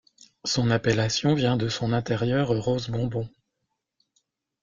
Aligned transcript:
Son 0.45 0.71
appellation 0.71 1.35
vient 1.35 1.57
de 1.57 1.69
son 1.69 1.93
intérieur 1.93 2.47
rose 2.47 2.89
bonbon. 2.89 3.29